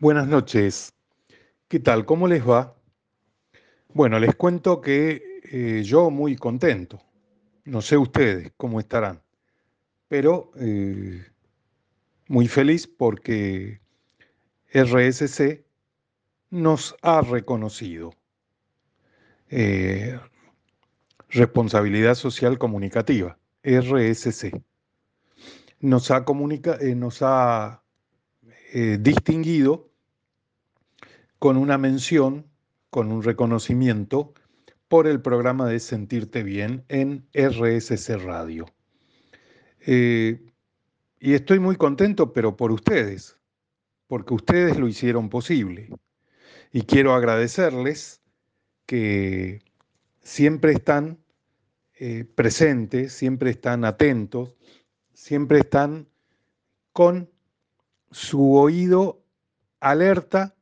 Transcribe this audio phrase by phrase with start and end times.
[0.00, 0.94] Buenas noches.
[1.68, 2.06] ¿Qué tal?
[2.06, 2.74] ¿Cómo les va?
[3.92, 7.02] Bueno, les cuento que eh, yo muy contento.
[7.66, 9.20] No sé ustedes cómo estarán,
[10.08, 11.22] pero eh,
[12.28, 13.82] muy feliz porque
[14.72, 15.66] RSC
[16.48, 18.14] nos ha reconocido.
[19.50, 20.18] Eh,
[21.28, 24.62] responsabilidad Social Comunicativa, RSC.
[25.80, 27.82] Nos ha, comunica, nos ha
[28.72, 29.89] distinguido
[31.40, 32.46] con una mención,
[32.90, 34.34] con un reconocimiento
[34.88, 38.66] por el programa de Sentirte Bien en RSC Radio.
[39.86, 40.44] Eh,
[41.18, 43.38] y estoy muy contento, pero por ustedes,
[44.06, 45.88] porque ustedes lo hicieron posible.
[46.72, 48.20] Y quiero agradecerles
[48.84, 49.62] que
[50.22, 51.24] siempre están
[51.94, 54.56] eh, presentes, siempre están atentos,
[55.14, 56.06] siempre están
[56.92, 57.30] con
[58.10, 59.24] su oído
[59.80, 60.54] alerta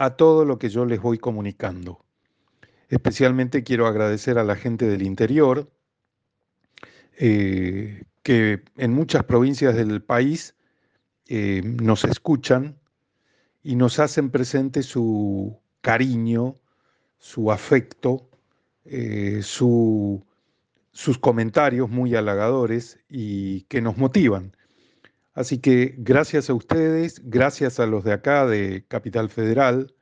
[0.00, 2.02] a todo lo que yo les voy comunicando.
[2.88, 5.70] Especialmente quiero agradecer a la gente del interior,
[7.18, 10.54] eh, que en muchas provincias del país
[11.28, 12.78] eh, nos escuchan
[13.62, 16.54] y nos hacen presente su cariño,
[17.18, 18.26] su afecto,
[18.86, 20.22] eh, sus
[21.20, 24.56] comentarios muy halagadores y que nos motivan.
[25.34, 29.94] Así que gracias a ustedes, gracias a los de acá de Capital Federal,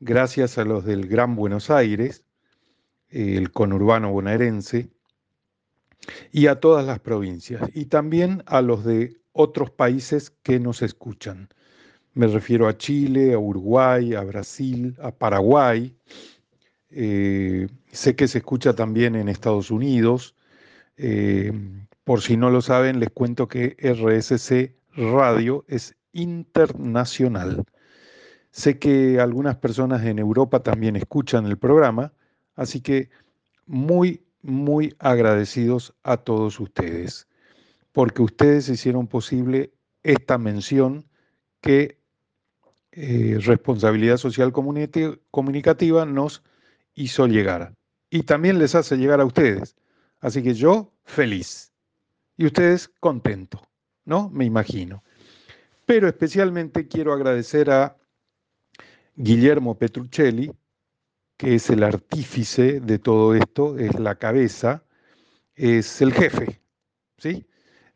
[0.00, 2.24] gracias a los del Gran Buenos Aires,
[3.08, 4.90] el conurbano bonaerense,
[6.32, 11.48] y a todas las provincias, y también a los de otros países que nos escuchan.
[12.14, 15.94] Me refiero a Chile, a Uruguay, a Brasil, a Paraguay.
[16.90, 20.34] Eh, sé que se escucha también en Estados Unidos.
[20.96, 21.52] Eh,
[22.08, 27.66] por si no lo saben, les cuento que RSC Radio es internacional.
[28.50, 32.14] Sé que algunas personas en Europa también escuchan el programa,
[32.54, 33.10] así que
[33.66, 37.28] muy, muy agradecidos a todos ustedes,
[37.92, 41.04] porque ustedes hicieron posible esta mención
[41.60, 41.98] que
[42.92, 44.50] eh, Responsabilidad Social
[45.30, 46.42] Comunicativa nos
[46.94, 47.74] hizo llegar.
[48.08, 49.76] Y también les hace llegar a ustedes.
[50.20, 51.68] Así que yo feliz
[52.38, 53.60] y ustedes contentos,
[54.06, 54.30] ¿no?
[54.30, 55.02] Me imagino.
[55.84, 57.96] Pero especialmente quiero agradecer a
[59.16, 60.52] Guillermo Petruccelli,
[61.36, 64.84] que es el artífice de todo esto, es la cabeza,
[65.56, 66.60] es el jefe,
[67.18, 67.44] ¿sí?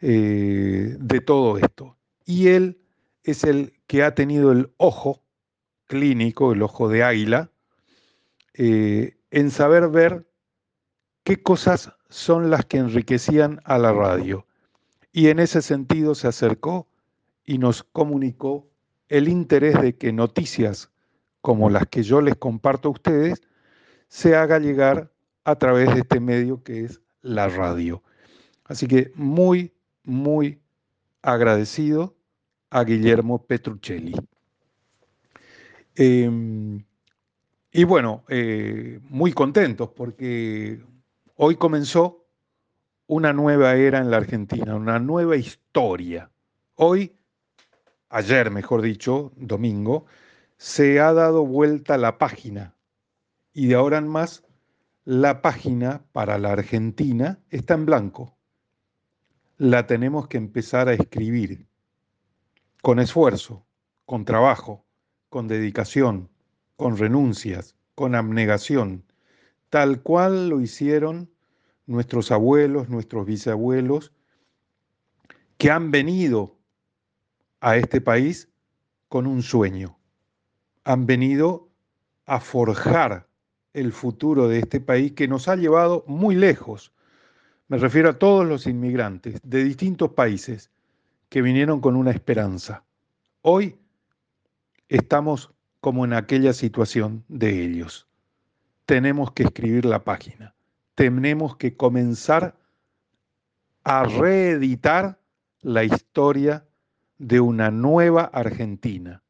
[0.01, 1.97] Eh, de todo esto.
[2.27, 2.81] Y él
[3.23, 5.23] es el que ha tenido el ojo
[5.87, 7.53] clínico, el ojo de águila,
[8.55, 10.27] eh, en saber ver
[11.23, 14.47] qué cosas son las que enriquecían a la radio.
[15.13, 16.87] Y en ese sentido se acercó
[17.47, 18.69] y nos comunicó
[19.09, 20.91] el interés de que noticias
[21.41, 23.41] como las que yo les comparto a ustedes
[24.09, 25.11] se haga llegar
[25.45, 28.03] a través de este medio que es la radio.
[28.65, 29.73] Así que muy,
[30.05, 30.61] muy
[31.23, 32.15] agradecido
[32.69, 34.15] a Guillermo Petruccelli.
[35.95, 36.85] Em,
[37.73, 40.92] y bueno, eh, muy contentos porque
[41.45, 42.25] Hoy comenzó
[43.09, 46.31] una nueva era en la Argentina, una nueva historia.
[46.77, 47.17] Hoy,
[48.11, 50.07] ayer mejor dicho, domingo,
[50.57, 52.77] se ha dado vuelta la página
[53.53, 54.45] y de ahora en más
[55.05, 58.37] la página para la Argentina está en blanco.
[59.57, 61.67] La tenemos que empezar a escribir
[62.83, 63.67] con esfuerzo,
[64.07, 64.85] con trabajo,
[65.29, 66.31] con dedicación,
[66.77, 69.03] con renuncias, con abnegación,
[69.71, 71.32] tal cual lo hicieron
[71.93, 74.13] nuestros abuelos, nuestros bisabuelos,
[75.59, 76.57] que han venido
[77.61, 78.49] a este país
[79.09, 79.97] con un sueño.
[80.85, 81.69] Han venido
[82.27, 83.29] a forjar
[83.75, 86.93] el futuro de este país que nos ha llevado muy lejos.
[87.69, 90.71] Me refiero a todos los inmigrantes de distintos países
[91.29, 92.85] que vinieron con una esperanza.
[93.43, 93.77] Hoy
[94.89, 98.09] estamos como en aquella situación de ellos.
[98.87, 100.55] Tenemos que escribir la página
[100.95, 102.57] tenemos que comenzar
[103.85, 105.19] a reeditar
[105.61, 106.67] la historia
[107.19, 109.23] de una nueva Argentina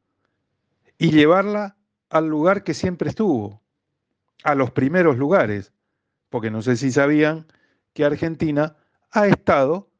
[0.98, 1.76] y llevarla
[2.10, 3.62] al lugar que siempre estuvo,
[4.44, 5.72] a los primeros lugares,
[6.30, 7.46] porque no sé si sabían
[7.92, 8.76] que Argentina
[9.10, 9.90] ha estado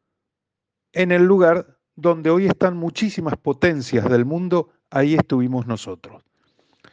[0.93, 6.23] en el lugar donde hoy están muchísimas potencias del mundo, ahí estuvimos nosotros.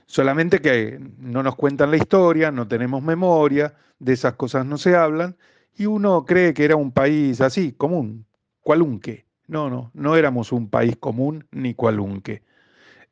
[0.06, 4.96] Solamente que no nos cuentan la historia, no tenemos memoria, de esas cosas no se
[4.96, 5.38] hablan,
[5.76, 8.26] y uno cree que era un país así, común,
[8.62, 9.26] cualunque.
[9.48, 12.44] No, no, no éramos un país común ni cualunque.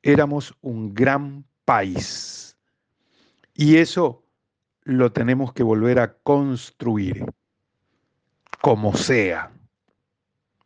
[0.04, 2.58] éramos un gran país.
[3.54, 4.24] Y eso
[4.84, 7.26] lo tenemos que volver a construir,
[8.62, 9.52] como sea.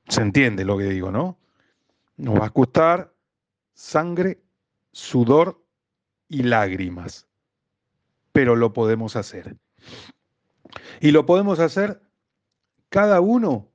[0.08, 1.38] ¿Se entiende lo que digo, no?
[2.18, 3.14] Nos va a costar
[3.74, 4.42] sangre,
[4.92, 5.64] sudor
[6.32, 7.28] y lágrimas,
[8.32, 9.58] pero lo podemos hacer.
[11.02, 12.02] Y lo podemos hacer
[12.88, 13.70] cada uno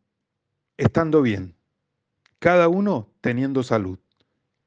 [0.79, 1.55] estando bien,
[2.39, 3.99] cada uno teniendo salud,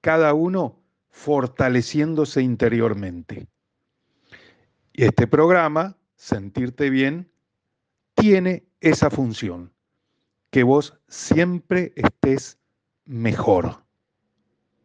[0.01, 3.47] cada uno fortaleciéndose interiormente.
[4.94, 7.31] Y este programa, Sentirte Bien,
[8.13, 9.74] tiene esa función,
[10.51, 12.59] que vos siempre estés
[13.06, 13.83] mejor,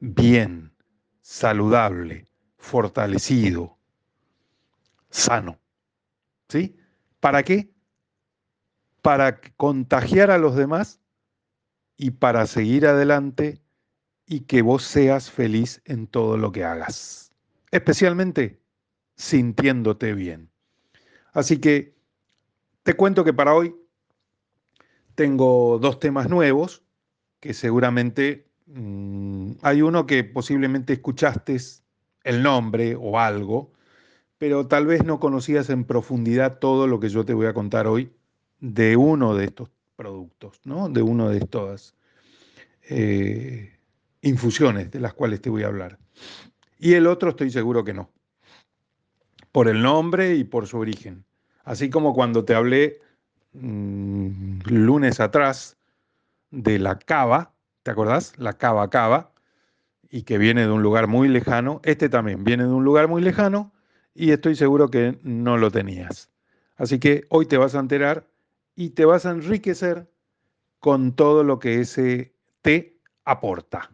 [0.00, 0.72] bien,
[1.20, 2.26] saludable,
[2.64, 3.76] fortalecido,
[5.10, 5.58] sano.
[6.48, 6.76] ¿Sí?
[7.20, 7.70] ¿Para qué?
[9.02, 11.00] Para contagiar a los demás
[11.96, 13.60] y para seguir adelante
[14.26, 17.30] y que vos seas feliz en todo lo que hagas,
[17.70, 18.62] especialmente
[19.16, 20.50] sintiéndote bien.
[21.32, 21.94] Así que
[22.82, 23.76] te cuento que para hoy
[25.14, 26.82] tengo dos temas nuevos
[27.40, 31.58] que seguramente mm, hay uno que posiblemente escuchaste
[32.24, 33.70] el nombre o algo,
[34.38, 37.86] pero tal vez no conocías en profundidad todo lo que yo te voy a contar
[37.86, 38.10] hoy
[38.60, 40.88] de uno de estos productos, ¿no?
[40.88, 41.94] De uno de estas
[42.88, 43.78] eh,
[44.22, 45.98] infusiones de las cuales te voy a hablar.
[46.78, 48.10] Y el otro estoy seguro que no,
[49.52, 51.24] por el nombre y por su origen.
[51.64, 53.00] Así como cuando te hablé
[53.52, 55.76] mm, lunes atrás
[56.50, 58.38] de la cava, ¿te acordás?
[58.38, 59.30] La cava cava,
[60.10, 61.80] y que viene de un lugar muy lejano.
[61.84, 63.72] Este también viene de un lugar muy lejano
[64.14, 66.30] y estoy seguro que no lo tenías.
[66.76, 68.28] Así que hoy te vas a enterar
[68.74, 70.10] y te vas a enriquecer
[70.80, 73.90] con todo lo que ese té aporta.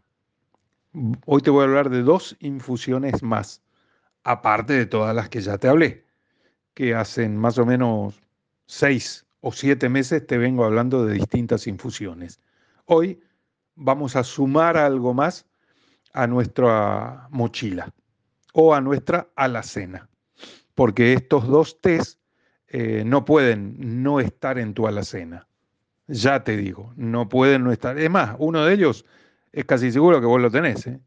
[1.27, 3.63] Hoy te voy a hablar de dos infusiones más,
[4.25, 6.05] aparte de todas las que ya te hablé,
[6.75, 8.21] que hacen más o menos
[8.67, 12.41] seis o siete meses te vengo hablando de distintas infusiones.
[12.87, 13.21] Hoy
[13.77, 15.47] vamos a sumar algo más
[16.12, 17.93] a nuestra mochila
[18.53, 20.09] o a nuestra alacena,
[20.75, 22.19] porque estos dos tés
[22.73, 25.47] eh, no pueden no estar en tu alacena.
[26.07, 27.99] Ya te digo, no pueden no estar.
[27.99, 29.05] Es más, uno de ellos
[29.53, 30.87] es casi seguro que vos lo tenés.
[30.87, 31.01] ¿eh?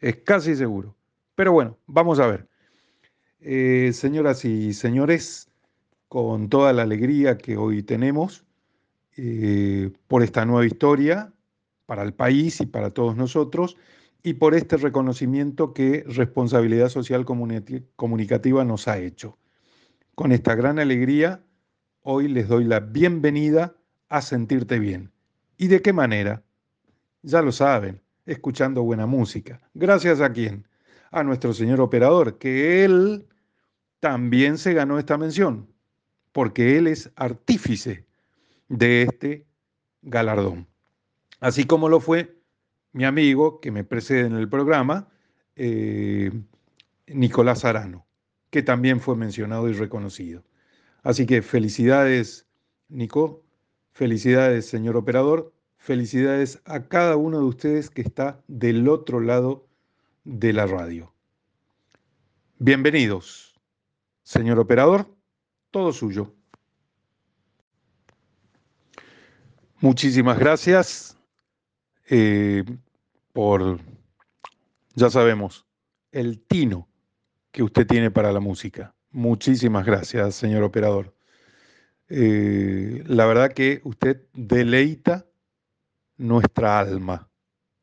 [0.00, 0.96] Es casi seguro.
[1.34, 2.48] Pero bueno, vamos a ver.
[3.40, 5.48] Eh, señoras y señores,
[6.08, 8.44] con toda la alegría que hoy tenemos
[10.06, 11.32] por esta nueva historia
[11.86, 13.76] para el país y para todos nosotros,
[14.22, 19.38] y por este reconocimiento que Responsabilidad Social Comunicativa nos ha hecho.
[20.14, 21.44] Con esta gran alegría,
[22.02, 23.76] hoy les doy la bienvenida
[24.08, 25.12] a sentirte bien.
[25.56, 26.42] ¿Y de qué manera?
[27.22, 29.60] Ya lo saben, escuchando buena música.
[29.74, 30.66] Gracias a quién?
[31.10, 33.26] A nuestro señor operador, que él
[34.00, 35.72] también se ganó esta mención,
[36.32, 38.06] porque él es artífice
[38.68, 39.46] de este
[40.02, 40.66] galardón.
[41.40, 42.37] Así como lo fue
[42.98, 45.08] mi amigo que me precede en el programa,
[45.54, 46.32] eh,
[47.06, 48.08] Nicolás Arano,
[48.50, 50.42] que también fue mencionado y reconocido.
[51.04, 52.48] Así que felicidades,
[52.88, 53.44] Nico,
[53.92, 55.52] Felicidades, señor operador.
[55.76, 59.68] Felicidades a cada uno de ustedes que está del otro lado
[60.24, 61.14] de la radio.
[62.58, 63.60] Bienvenidos,
[64.24, 65.08] señor operador.
[65.70, 66.34] Todo suyo.
[69.80, 71.18] Muchísimas gracias
[72.10, 72.64] eh,
[73.38, 73.78] por,
[74.96, 75.64] ya sabemos,
[76.10, 76.88] el tino
[77.52, 78.96] que usted tiene para la música.
[79.12, 81.14] Muchísimas gracias, señor operador.
[82.08, 85.24] Eh, la verdad que usted deleita
[86.16, 87.30] nuestra alma,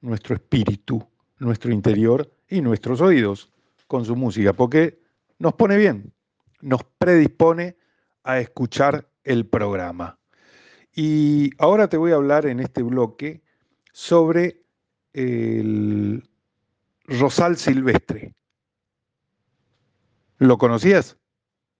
[0.02, 1.08] nuestro espíritu,
[1.40, 3.50] nuestro interior y nuestros oídos
[3.88, 5.00] con su música, porque
[5.40, 6.14] nos pone bien,
[6.60, 7.78] nos predispone
[8.26, 10.20] a escuchar el programa.
[10.94, 13.42] Y ahora te voy a hablar en este bloque
[13.94, 14.65] sobre
[15.16, 16.30] el
[17.06, 18.34] rosal silvestre.
[20.38, 21.18] ¿Lo conocías?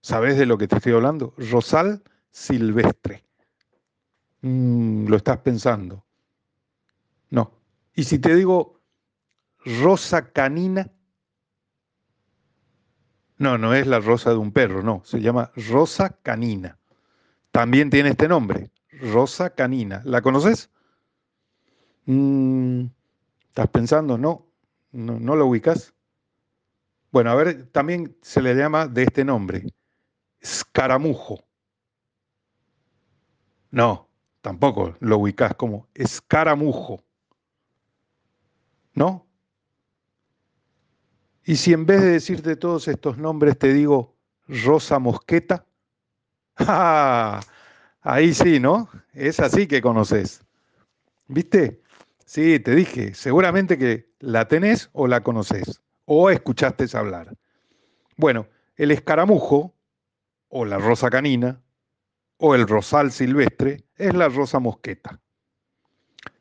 [0.02, 1.34] ¿Sabes de lo que te estoy hablando?
[1.38, 2.02] Rosal
[2.32, 3.24] silvestre.
[4.42, 6.06] Mm, lo estás pensando.
[7.30, 7.52] No.
[7.94, 8.80] Y si te digo
[9.66, 10.90] rosa canina,
[13.38, 16.78] no, no es la rosa de un perro, no, se llama rosa canina.
[17.52, 20.02] También tiene este nombre, rosa canina.
[20.06, 20.70] ¿La conoces?
[22.06, 22.86] Mm,
[23.56, 24.18] ¿Estás pensando?
[24.18, 24.52] No,
[24.92, 25.94] no, lo ubicas.
[27.10, 29.64] Bueno, a ver, también se le llama de este nombre,
[30.42, 31.40] escaramujo.
[33.72, 34.10] No,
[34.42, 37.02] tampoco lo ubicás como escaramujo.
[38.94, 39.26] ¿No?
[41.46, 44.18] Y si en vez de decirte todos estos nombres te digo
[44.50, 45.66] Rosa Mosqueta,
[46.58, 47.40] ¡ah!
[48.02, 48.90] ahí sí, ¿no?
[49.14, 50.44] Es así que conoces.
[51.28, 51.85] ¿Viste?
[52.36, 57.34] Sí, te dije, seguramente que la tenés o la conoces, o escuchaste hablar.
[58.18, 59.74] Bueno, el escaramujo,
[60.50, 61.62] o la rosa canina,
[62.36, 65.22] o el rosal silvestre, es la rosa mosqueta.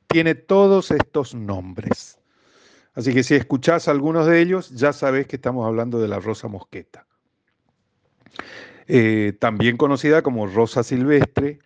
[0.08, 2.18] Tiene todos estos nombres.
[2.94, 6.48] Así que si escuchás algunos de ellos, ya sabés que estamos hablando de la rosa
[6.48, 7.06] mosqueta.
[8.88, 11.60] Eh, también conocida como rosa silvestre,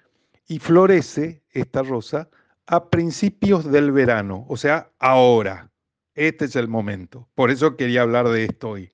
[0.47, 2.29] y florece esta rosa
[2.69, 5.73] a principios del verano, o sea, ahora.
[6.15, 7.27] Este es el momento.
[7.35, 8.93] Por eso quería hablar de esto hoy.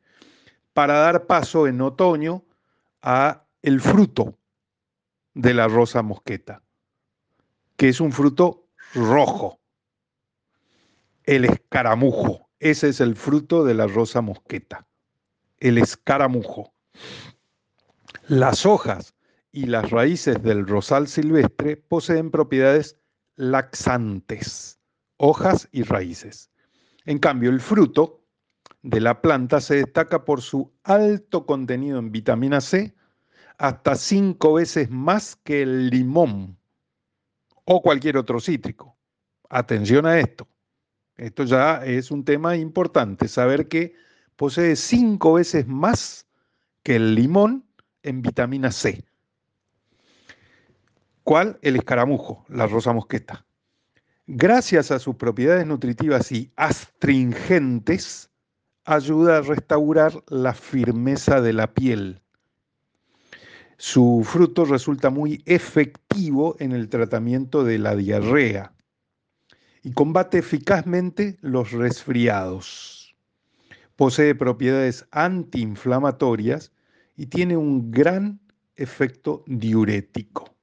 [0.72, 2.44] Para dar paso en otoño
[3.02, 4.38] a el fruto
[5.32, 6.62] de la rosa mosqueta,
[7.76, 9.58] que es un fruto rojo.
[11.24, 12.48] El escaramujo.
[12.60, 14.86] Ese es el fruto de la rosa mosqueta.
[15.58, 16.74] El escaramujo.
[18.28, 19.14] Las hojas
[19.50, 22.98] y las raíces del rosal silvestre poseen propiedades
[23.36, 24.78] laxantes,
[25.16, 26.50] hojas y raíces.
[27.04, 28.24] En cambio, el fruto
[28.82, 32.94] de la planta se destaca por su alto contenido en vitamina C,
[33.58, 36.58] hasta cinco veces más que el limón
[37.64, 38.96] o cualquier otro cítrico.
[39.48, 40.48] Atención a esto.
[41.16, 43.94] Esto ya es un tema importante, saber que
[44.36, 46.26] posee cinco veces más
[46.82, 47.64] que el limón
[48.02, 49.04] en vitamina C.
[51.24, 51.58] ¿Cuál?
[51.62, 53.46] El escaramujo, la rosa mosqueta.
[54.26, 58.30] Gracias a sus propiedades nutritivas y astringentes,
[58.84, 62.20] ayuda a restaurar la firmeza de la piel.
[63.78, 68.74] Su fruto resulta muy efectivo en el tratamiento de la diarrea
[69.82, 73.16] y combate eficazmente los resfriados.
[73.96, 76.70] Posee propiedades antiinflamatorias
[77.16, 78.40] y tiene un gran
[78.76, 80.53] efecto diurético.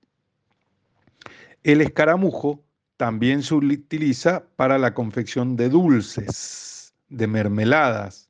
[1.63, 2.63] El escaramujo
[2.97, 8.29] también se utiliza para la confección de dulces, de mermeladas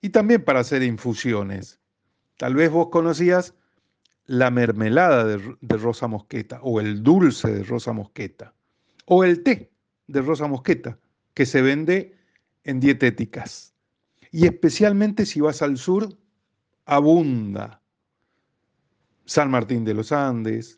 [0.00, 1.80] y también para hacer infusiones.
[2.38, 3.54] Tal vez vos conocías
[4.24, 8.54] la mermelada de, rosa mosqueta o el dulce de rosa mosqueta
[9.06, 9.70] o el té
[10.06, 10.98] de rosa mosqueta
[11.34, 12.14] que se vende
[12.64, 13.74] en dietéticas.
[14.30, 16.16] Y especialmente si vas al sur,
[16.84, 17.82] abunda.
[19.24, 20.77] San Martín de los Andes,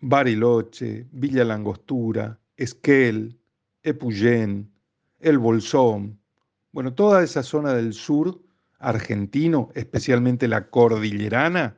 [0.00, 3.38] Bariloche, Villa Langostura, Esquel,
[3.82, 4.70] Epuyén,
[5.18, 6.20] El Bolsón,
[6.72, 8.40] bueno, toda esa zona del sur
[8.78, 11.76] argentino, especialmente la cordillerana,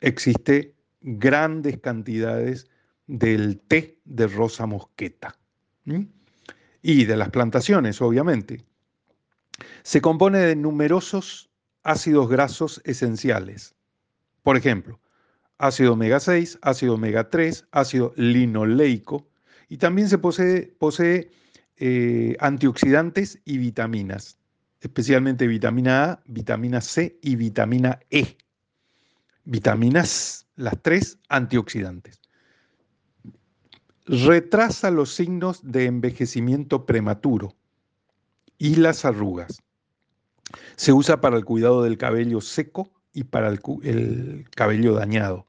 [0.00, 2.68] existe grandes cantidades
[3.06, 5.38] del té de rosa mosqueta
[6.82, 8.64] y de las plantaciones, obviamente.
[9.82, 11.50] Se compone de numerosos
[11.82, 13.74] ácidos grasos esenciales.
[14.42, 15.00] Por ejemplo,
[15.58, 19.28] ácido omega 6, ácido omega 3, ácido linoleico
[19.68, 21.30] y también se posee,
[21.76, 24.38] eh, antioxidantes y vitaminas,
[24.80, 28.36] especialmente vitamina A, vitamina C y vitamina E.
[29.44, 32.20] Vitaminas, las tres antioxidantes.
[34.06, 37.54] Retrasa los signos de envejecimiento prematuro
[38.58, 39.62] y las arrugas.
[40.76, 45.47] Se usa para el cuidado del cabello seco y para el, cabello dañado.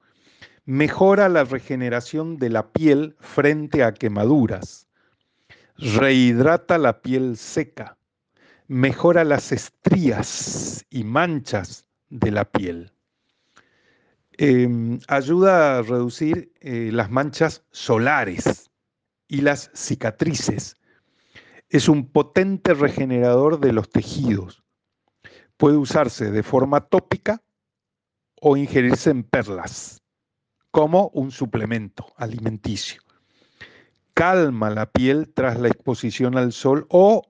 [0.70, 4.88] Mejora la regeneración de la piel frente a quemaduras.
[5.78, 7.98] Rehidrata la piel seca.
[8.68, 12.92] Mejora las estrías y manchas de la piel.
[14.34, 18.70] Em, ayuda a reducir eh, las manchas solares
[19.28, 20.78] y las cicatrices.
[21.70, 24.62] Es un potente regenerador de los tejidos.
[25.58, 27.42] Puede usarse de forma tópica
[28.40, 30.00] o ingerirse en perlas
[30.72, 33.02] como un suplemento alimenticio.
[34.14, 37.24] Calma la piel tras la exposición al sol o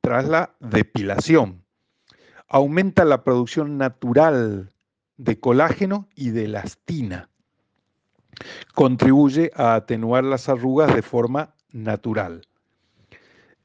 [0.00, 1.64] tras la depilación.
[2.48, 4.72] Aumenta la producción natural
[5.16, 7.28] de colágeno y de elastina.
[8.74, 12.46] Contribuye a atenuar las arrugas de forma natural.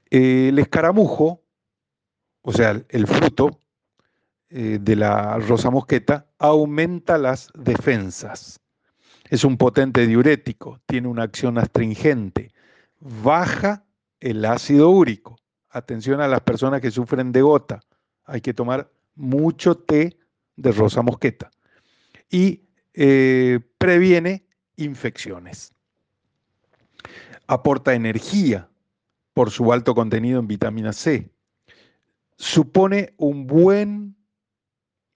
[0.09, 1.41] El escaramujo,
[2.41, 3.59] o sea, el fruto,
[4.49, 8.61] eh, de la rosa mosqueta aumenta las defensas.
[9.29, 12.51] Es un potente diurético, tiene una acción astringente,
[12.99, 13.83] baja
[14.19, 15.37] el ácido úrico.
[15.69, 17.81] Atención a las personas que sufren de gota.
[18.25, 20.17] Hay que tomar mucho té
[20.55, 21.51] de rosa mosqueta.
[22.29, 25.73] Y eh, previene infecciones.
[27.47, 28.69] Aporta energía
[29.33, 31.29] por su alto contenido en vitamina C,
[32.37, 34.16] supone un buen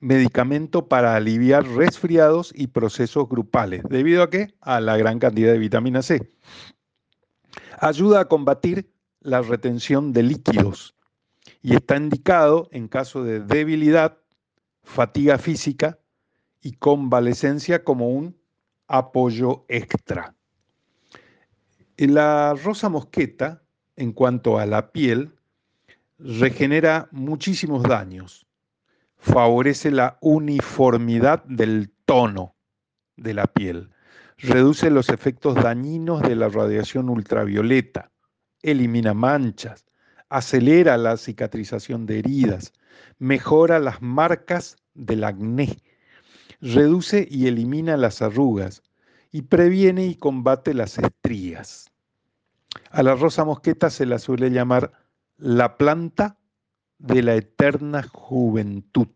[0.02, 3.84] medicamento para aliviar resfriados y procesos grupales.
[3.88, 4.56] ¿Debido a qué?
[4.60, 6.28] A la gran cantidad de vitamina C.
[7.80, 8.92] Ayuda a combatir
[9.22, 10.96] la retención de líquidos
[11.62, 14.18] y está indicado en caso de debilidad,
[14.84, 16.00] fatiga física
[16.62, 18.36] y convalecencia como un
[18.88, 20.36] apoyo extra.
[21.98, 23.62] La rosa mosqueta,
[23.96, 25.36] en cuanto a la piel,
[26.18, 28.48] regenera muchísimos daños.
[29.22, 32.56] Favorece la uniformidad del tono
[33.18, 33.92] de la piel.
[34.40, 38.10] Reduce los efectos dañinos de la radiación ultravioleta.
[38.64, 39.86] Elimina manchas.
[40.28, 42.74] Acelera la cicatrización de heridas.
[43.20, 45.78] Mejora las marcas del acné.
[46.60, 48.82] Reduce y elimina las arrugas.
[49.32, 51.92] Y previene y combate las estrías.
[52.90, 54.94] A la rosa mosqueta se la suele llamar
[55.38, 56.38] la planta
[57.02, 59.08] de la eterna juventud,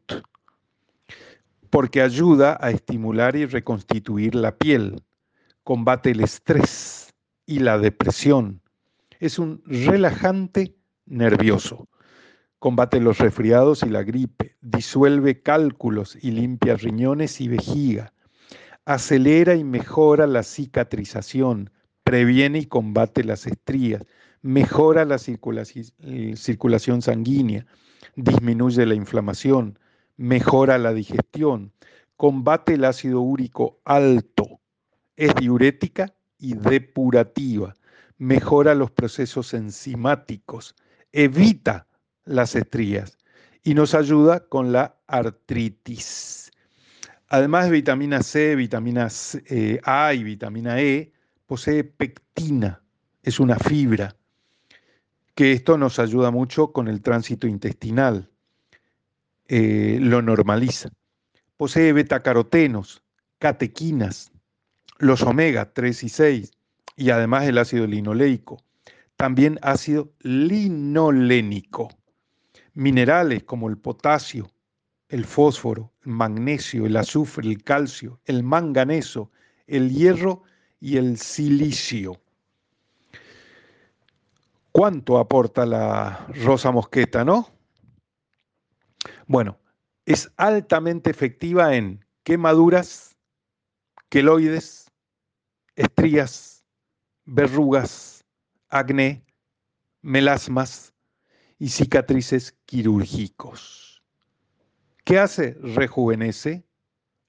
[1.70, 5.04] porque ayuda a estimular y reconstituir la piel,
[5.64, 7.14] combate el estrés
[7.46, 8.62] y la depresión.
[9.20, 10.76] Es un relajante
[11.06, 11.88] nervioso.
[12.58, 18.14] Combate los resfriados y la gripe, disuelve cálculos y limpia riñones y vejiga,
[18.86, 21.70] acelera y mejora la cicatrización,
[22.04, 24.02] previene y combate las estrías,
[24.46, 27.66] mejora la circulación sanguínea,
[28.16, 29.80] disminuye la inflamación,
[30.18, 31.74] mejora la digestión,
[32.16, 34.60] combate el ácido úrico alto,
[35.16, 37.74] es diurética y depurativa,
[38.20, 40.76] mejora los procesos enzimáticos,
[41.12, 41.88] evita
[42.24, 43.18] las estrías
[43.64, 46.52] y nos ayuda con la artritis.
[47.30, 49.08] Además de vitamina C, vitamina
[49.48, 51.14] eh, A y vitamina E,
[51.48, 52.84] posee pectina,
[53.24, 54.16] es una fibra,
[55.36, 58.30] que esto nos ayuda mucho con el tránsito intestinal,
[59.48, 60.90] eh, lo normaliza.
[61.58, 63.04] Posee betacarotenos,
[63.38, 64.32] catequinas,
[64.98, 66.52] los omega 3 y 6,
[66.96, 68.64] y además el ácido linoleico.
[69.18, 71.90] También ácido linolénico.
[72.74, 74.50] Minerales como el potasio,
[75.10, 79.32] el fósforo, el magnesio, el azufre, el calcio, el manganeso,
[79.68, 80.44] el hierro
[80.80, 82.22] y el silicio.
[84.76, 87.48] ¿Cuánto aporta la rosa mosqueta, no?
[89.26, 89.58] Bueno,
[90.06, 93.16] es altamente efectiva en quemaduras,
[94.10, 94.92] queloides,
[95.78, 96.66] estrías,
[97.24, 98.26] verrugas,
[98.68, 99.24] acné,
[100.02, 100.94] melasmas
[101.58, 104.04] y cicatrices quirúrgicos.
[105.06, 105.54] ¿Qué hace?
[105.62, 106.66] Rejuvenece,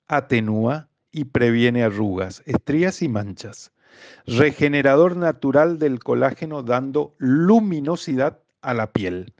[0.09, 3.71] atenúa y previene arrugas, estrías y manchas
[4.27, 9.35] regenerador natural del colágeno dando luminosidad a la piel.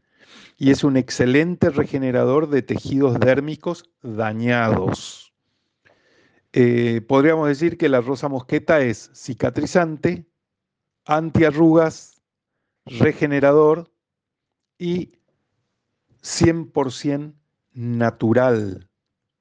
[0.59, 5.33] Y es un excelente regenerador de tejidos dérmicos dañados.
[6.53, 10.27] Eh, podríamos decir que la rosa mosqueta es cicatrizante,
[11.05, 12.23] antiarrugas,
[12.87, 13.91] regenerador
[14.79, 15.13] y
[16.23, 17.35] 100%
[17.75, 18.89] natural,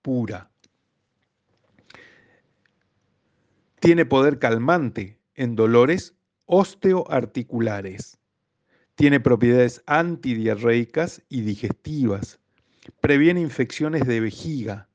[0.02, 0.52] pura.
[3.86, 6.16] Tiene poder calmante en dolores
[6.48, 8.18] osteoarticulares.
[8.96, 12.40] Tiene propiedades antidiarreicas y digestivas.
[13.00, 14.88] Previene infecciones de vejiga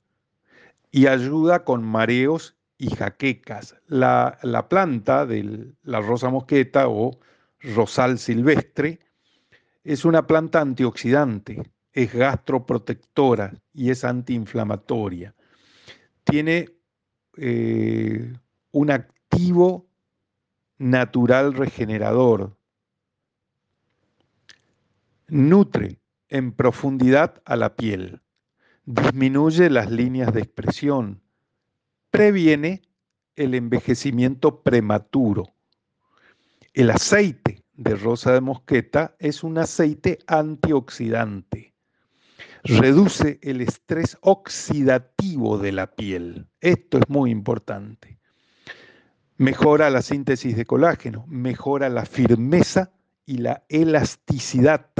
[0.90, 3.76] y ayuda con mareos y jaquecas.
[3.86, 7.20] La, la planta de la rosa mosqueta o
[7.60, 8.98] rosal silvestre
[9.84, 15.32] es una planta antioxidante, es gastroprotectora y es antiinflamatoria.
[16.24, 16.70] Tiene
[17.36, 18.32] eh,
[18.72, 19.88] un activo
[20.78, 22.56] natural regenerador.
[25.28, 28.22] Nutre en profundidad a la piel.
[28.84, 31.22] Disminuye las líneas de expresión.
[32.10, 32.82] Previene
[33.36, 35.48] el envejecimiento prematuro.
[36.72, 41.74] El aceite de rosa de mosqueta es un aceite antioxidante.
[42.62, 46.48] Reduce el estrés oxidativo de la piel.
[46.60, 48.19] Esto es muy importante
[49.40, 52.92] mejora la síntesis de colágeno, mejora la firmeza
[53.24, 54.90] y la elasticidad,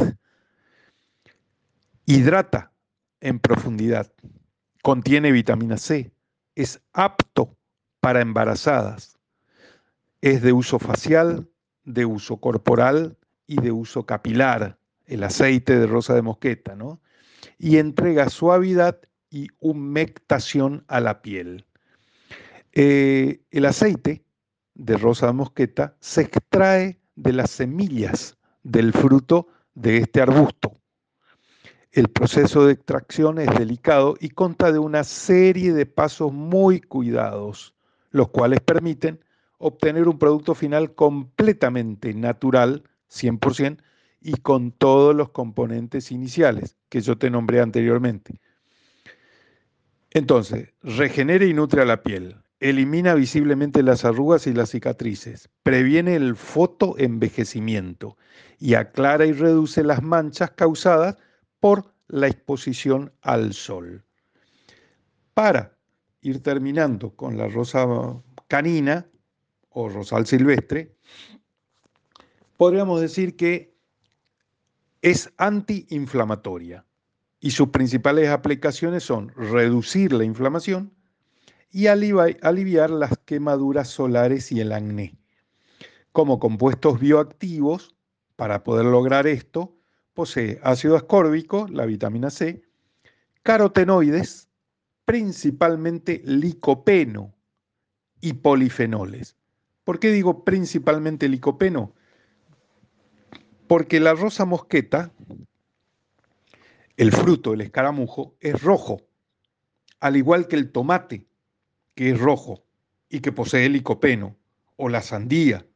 [2.07, 2.72] hidrata
[3.20, 4.11] en profundidad,
[4.83, 6.11] contiene vitamina C,
[6.55, 7.55] es apto
[8.00, 9.18] para embarazadas,
[10.22, 11.46] es de uso facial,
[11.85, 17.03] de uso corporal y de uso capilar, el aceite de rosa de mosqueta, ¿no?
[17.59, 21.66] Y entrega suavidad y humectación a la piel.
[22.72, 24.24] Eh, el aceite
[24.81, 30.81] de rosa mosqueta se extrae de las semillas del fruto de este arbusto.
[31.93, 37.75] El proceso de extracción es delicado y consta de una serie de pasos muy cuidados,
[38.11, 39.23] los cuales permiten
[39.59, 43.83] obtener un producto final completamente natural, 100%,
[44.23, 48.40] y con todos los componentes iniciales que yo te nombré anteriormente.
[50.11, 56.14] Entonces, regenera y nutre a la piel, elimina visiblemente las arrugas y las cicatrices, previene
[56.14, 58.18] el fotoenvejecimiento
[58.59, 61.16] y aclara y reduce las manchas causadas
[61.59, 64.05] por la exposición al sol.
[65.33, 65.77] Para
[66.20, 67.87] ir terminando con la rosa
[68.46, 69.07] canina
[69.70, 70.94] o rosal silvestre,
[72.59, 73.75] podríamos decir que
[75.01, 76.85] es antiinflamatoria
[77.40, 80.92] y sus principales aplicaciones son reducir la inflamación
[81.70, 85.16] y aliviar las quemaduras solares y el acné.
[86.12, 87.94] Como compuestos bioactivos,
[88.37, 89.76] para poder lograr esto,
[90.14, 92.62] posee ácido ascórbico, la vitamina C,
[93.42, 94.48] carotenoides,
[95.04, 97.35] principalmente licopeno
[98.20, 99.37] y polifenoles.
[99.85, 101.94] ¿Por qué digo principalmente licopeno?
[103.66, 105.12] Porque la rosa mosqueta,
[106.96, 109.00] el fruto, el escaramujo, es rojo,
[110.00, 111.26] al igual que el tomate,
[112.01, 112.65] que es rojo
[113.11, 114.35] y que posee licopeno,
[114.77, 115.67] o la sandía,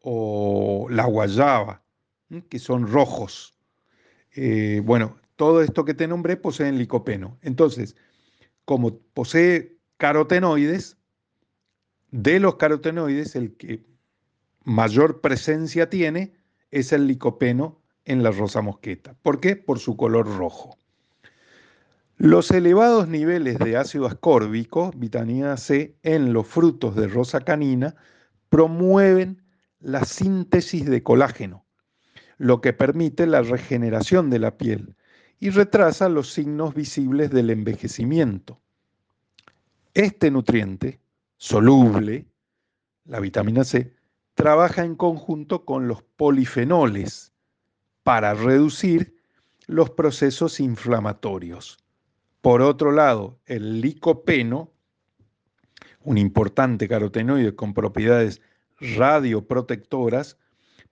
[0.00, 1.82] o la guayaba,
[2.48, 3.58] que son rojos.
[4.34, 7.38] Eh, bueno, todo esto que te nombré poseen licopeno.
[7.42, 7.94] Entonces,
[8.64, 10.96] como posee carotenoides,
[12.10, 13.84] de los carotenoides el que
[14.64, 16.32] mayor presencia tiene
[16.70, 19.14] es el licopeno en la rosa mosqueta.
[19.20, 19.56] ¿Por qué?
[19.56, 20.78] Por su color rojo.
[22.18, 27.94] Los elevados niveles de ácido ascórbico, vitamina C, en los frutos de rosa canina
[28.48, 29.42] promueven
[29.80, 31.66] la síntesis de colágeno,
[32.38, 34.96] lo que permite la regeneración de la piel
[35.38, 38.62] y retrasa los signos visibles del envejecimiento.
[39.92, 41.00] Este nutriente,
[41.36, 42.26] soluble,
[43.04, 43.94] la vitamina C,
[44.32, 47.34] trabaja en conjunto con los polifenoles
[48.04, 49.18] para reducir
[49.66, 51.76] los procesos inflamatorios.
[52.46, 54.70] Por otro lado, el licopeno,
[56.04, 58.40] un importante carotenoide con propiedades
[58.78, 60.38] radioprotectoras,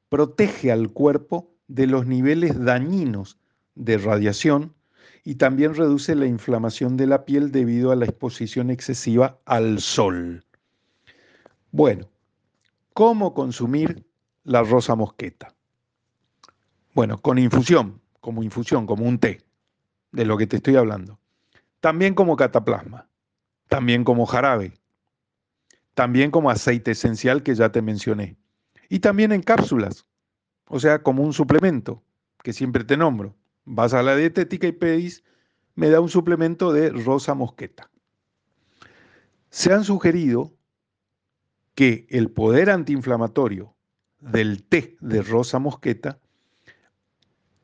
[0.08, 3.38] protege al cuerpo de los niveles dañinos
[3.76, 4.74] de radiación
[5.22, 10.44] y también reduce la inflamación de la piel debido a la exposición excesiva al sol.
[11.70, 12.10] Bueno,
[12.94, 14.04] ¿cómo consumir
[14.42, 15.54] la rosa mosqueta?
[16.94, 19.40] Bueno, con infusión, como infusión, como un té,
[20.10, 21.20] de lo que te estoy hablando.
[21.84, 23.10] También como cataplasma,
[23.68, 24.72] también como jarabe,
[25.92, 28.38] también como aceite esencial que ya te mencioné.
[28.88, 30.06] Y también en cápsulas,
[30.66, 32.02] o sea, como un suplemento,
[32.42, 33.36] que siempre te nombro.
[33.66, 35.24] Vas a la dietética y pedís,
[35.74, 37.90] me da un suplemento de rosa mosqueta.
[39.50, 40.54] Se han sugerido
[41.74, 43.74] que el poder antiinflamatorio
[44.20, 46.18] del té de rosa mosqueta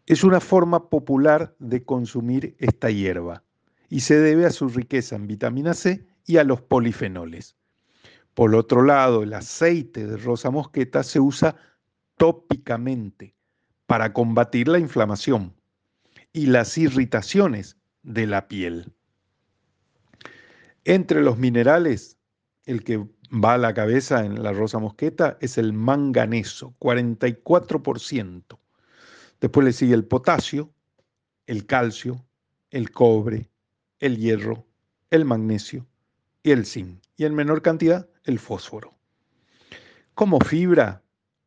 [0.05, 3.45] es una forma popular de consumir esta hierba
[3.91, 7.57] y se debe a su riqueza en vitamina C y a los polifenoles.
[8.35, 11.57] Por otro lado, el aceite de rosa mosqueta se usa
[12.17, 13.35] tópicamente
[13.87, 15.55] para combatir la inflamación
[16.33, 18.95] y las irritaciones de la piel.
[20.85, 22.17] Entre los minerales,
[22.65, 28.59] el que va a la cabeza en la rosa mosqueta es el manganeso, 44%.
[29.41, 30.73] Después le sigue el potasio,
[31.47, 32.25] el calcio,
[32.71, 33.51] el cobre,
[34.01, 34.67] el hierro,
[35.11, 35.87] el magnesio
[36.43, 37.01] y el zinc.
[37.17, 38.95] Y en menor cantidad el fósforo.
[40.15, 41.03] Como fibra,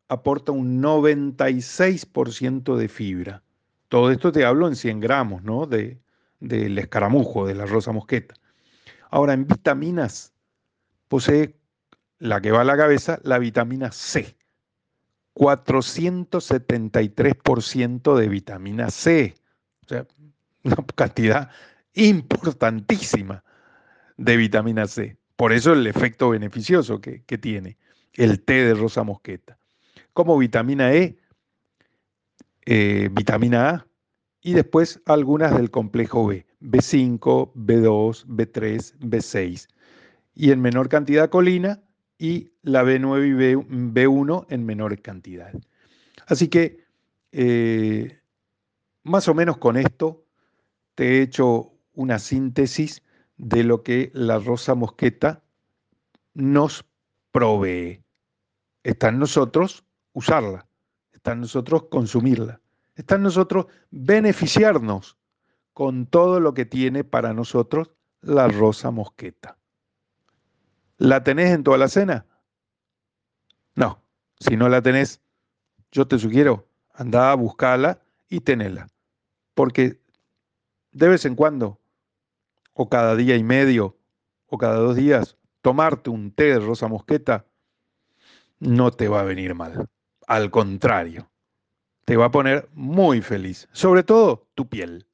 [0.08, 3.44] aporta un 96% de fibra.
[3.90, 5.66] Todo esto te hablo en 100 gramos, ¿no?
[5.66, 6.00] De,
[6.40, 8.36] del escaramujo, de la rosa mosqueta.
[9.10, 10.34] Ahora, en vitaminas,
[11.08, 11.56] posee
[12.20, 14.38] la que va a la cabeza, la vitamina C.
[15.36, 19.36] 473% de vitamina C.
[19.86, 20.08] O sea,
[20.64, 21.52] una cantidad
[21.94, 23.44] importantísima
[24.18, 25.18] de vitamina C.
[25.36, 27.78] Por eso el efecto beneficioso que, tiene
[28.14, 29.58] el té de rosa mosqueta.
[30.14, 31.18] Como vitamina E,
[32.66, 33.88] eh, vitamina A
[34.42, 39.68] y después algunas del complejo B, B5, B2, B3, B6
[40.36, 41.82] y en menor cantidad colina
[42.18, 43.56] y la B9 y
[43.94, 45.52] B1 en menor cantidad.
[46.28, 46.86] Así que
[47.32, 48.20] eh,
[49.04, 50.24] más o menos con esto
[50.96, 53.04] te he hecho una síntesis
[53.38, 55.44] de lo que la rosa mosqueta
[56.34, 56.86] nos
[57.32, 58.04] provee.
[58.84, 60.68] Está en nosotros usarla,
[61.12, 62.62] está en nosotros consumirla,
[62.96, 65.18] está en nosotros beneficiarnos
[65.74, 69.58] con todo lo que tiene para nosotros la rosa mosqueta.
[70.98, 72.26] ¿La tenés en toda la cena?
[73.76, 74.02] No,
[74.40, 75.22] si no la tenés,
[75.92, 78.88] yo te sugiero, anda a buscarla y tenela.
[79.56, 80.00] Porque
[80.92, 81.80] de vez en cuando,
[82.74, 83.98] o cada día y medio,
[84.48, 87.46] o cada dos días, tomarte un té de rosa mosqueta
[88.60, 89.90] no te va a venir mal.
[90.28, 91.30] Al contrario,
[92.06, 95.08] te va a poner muy feliz, sobre todo tu piel.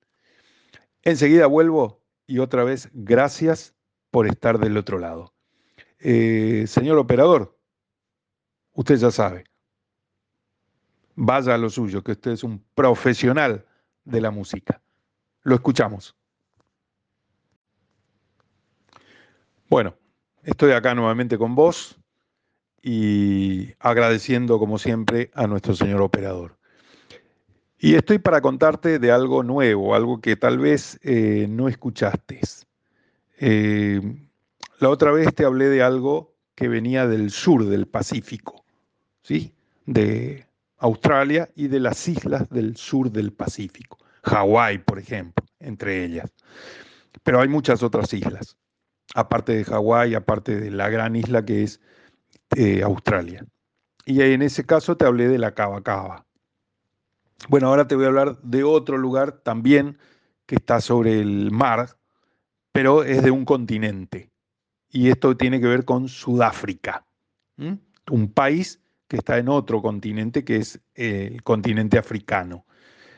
[1.01, 3.75] Enseguida vuelvo y otra vez gracias
[4.11, 5.33] por estar del otro lado.
[5.99, 7.57] Eh, señor operador,
[8.73, 9.45] usted ya sabe,
[11.15, 13.65] vaya a lo suyo, que usted es un profesional
[14.05, 14.81] de la música.
[15.41, 16.18] Lo escuchamos.
[19.69, 19.95] Bueno,
[20.41, 21.95] estoy acá nuevamente con vos
[22.81, 26.57] y agradeciendo como siempre a nuestro señor operador.
[27.77, 32.41] Y estoy para contarte de algo nuevo, algo que tal vez eh, no escuchaste.
[33.37, 34.01] Eh,
[34.79, 38.65] la otra vez te hablé de algo que venía del sur del Pacífico,
[39.21, 39.53] ¿sí?
[39.85, 40.47] De
[40.79, 43.99] Australia y de las islas del sur del Pacífico.
[44.23, 46.31] Hawái, por ejemplo, entre ellas.
[47.21, 48.57] Pero hay muchas otras islas,
[49.15, 51.81] aparte de Hawái, aparte de la gran isla que es
[52.55, 53.45] eh, Australia.
[54.05, 56.25] Y en ese caso te hablé de la Cava Cava.
[57.47, 59.97] Bueno, ahora te voy a hablar de otro lugar también
[60.45, 61.97] que está sobre el mar,
[62.71, 64.31] pero es de un continente.
[64.89, 67.05] Y esto tiene que ver con Sudáfrica,
[67.57, 72.65] un país que está en otro continente, que es el continente africano.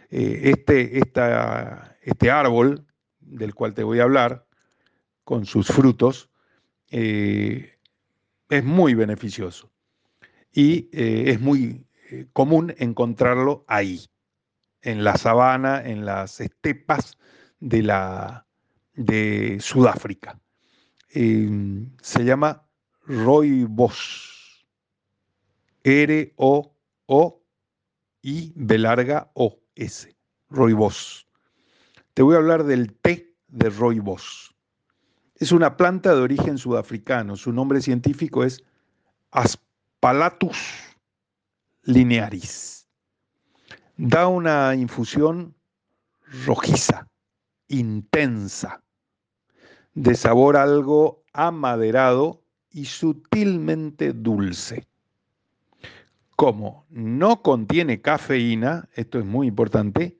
[0.09, 2.85] Eh, este, este árbol
[3.19, 4.45] del cual te voy a hablar,
[5.23, 6.29] con sus frutos,
[6.89, 7.77] eh,
[8.49, 9.71] es muy beneficioso
[10.51, 11.85] y eh, es muy
[12.33, 14.09] común encontrarlo ahí,
[14.81, 17.17] en la sabana, en las estepas
[17.59, 18.45] de, la,
[18.93, 20.39] de Sudáfrica.
[21.09, 22.67] se llama
[23.05, 24.65] rooibos,
[25.83, 27.43] R-O-O-I
[28.55, 29.61] B larga O.
[29.75, 30.15] S.
[30.49, 31.27] Roibos.
[32.13, 34.50] Te voy a hablar del té de Roibos.
[35.41, 37.35] Es una planta de origen sudafricano.
[37.35, 38.63] Su nombre científico es
[39.31, 40.95] Aspalatus
[41.81, 42.87] linearis.
[43.97, 45.55] Da una infusión
[46.45, 47.07] rojiza,
[47.69, 48.83] intensa,
[49.95, 54.87] de sabor algo amaderado y sutilmente dulce
[56.35, 60.17] como no contiene cafeína, esto es muy importante,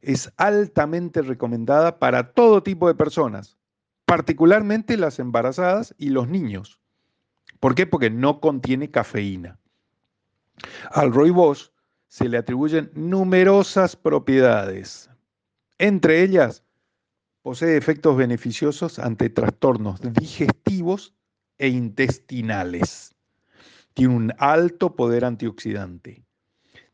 [0.00, 3.57] es altamente recomendada para todo tipo de personas,
[4.08, 6.80] particularmente las embarazadas y los niños.
[7.60, 7.86] ¿Por qué?
[7.86, 9.58] Porque no contiene cafeína.
[10.90, 11.74] Al rooibos
[12.06, 15.10] se le atribuyen numerosas propiedades.
[15.76, 16.64] Entre ellas,
[17.42, 21.14] posee efectos beneficiosos ante trastornos digestivos
[21.58, 23.14] e intestinales.
[23.92, 26.24] Tiene un alto poder antioxidante.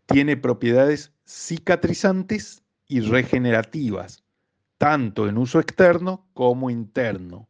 [0.07, 4.24] Tiene propiedades cicatrizantes y regenerativas,
[4.85, 7.49] tanto en uso externo como interno.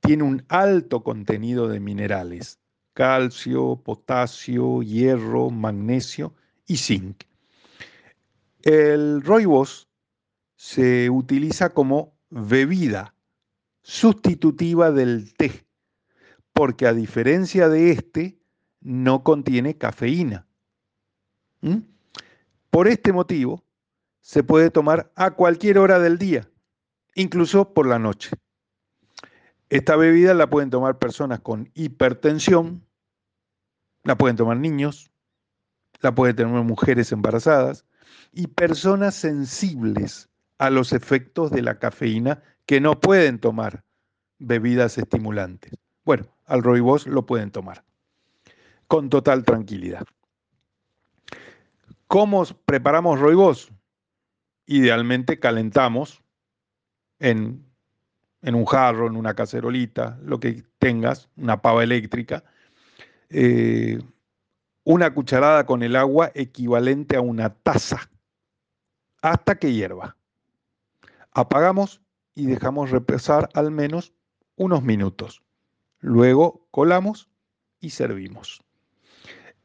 [0.00, 2.58] Tiene un alto contenido de minerales,
[2.94, 6.32] calcio, potasio, hierro, magnesio
[6.66, 7.24] y zinc.
[8.62, 9.90] El rooibos
[10.56, 13.14] se utiliza como bebida
[13.82, 15.66] sustitutiva del té,
[16.54, 18.38] porque a diferencia de este,
[18.80, 20.46] no contiene cafeína.
[21.60, 21.80] ¿Mm?
[22.70, 23.62] Por este motivo,
[24.22, 26.48] se puede tomar a cualquier hora del día,
[27.14, 28.30] incluso por la noche.
[29.68, 32.86] Esta bebida la pueden tomar personas con hipertensión,
[34.02, 35.10] la pueden tomar niños,
[36.00, 37.84] la pueden tomar mujeres embarazadas
[38.32, 43.84] y personas sensibles a los efectos de la cafeína que no pueden tomar
[44.38, 45.72] bebidas estimulantes.
[46.04, 47.84] Bueno, al roibos lo pueden tomar
[48.86, 50.04] con total tranquilidad.
[52.06, 53.72] ¿Cómo preparamos roibos?
[54.66, 56.23] Idealmente calentamos
[57.30, 57.64] en,
[58.42, 62.44] un jarro, en una cacerolita, lo que tengas, una pava eléctrica,
[63.30, 64.00] eh,
[64.84, 68.10] una cucharada con el agua equivalente a una taza
[69.22, 70.16] hasta que hierva.
[71.32, 72.00] Apagamos
[72.34, 74.12] y dejamos reposar al menos
[74.56, 75.42] unos minutos.
[76.00, 77.28] Luego colamos
[77.80, 78.64] y servimos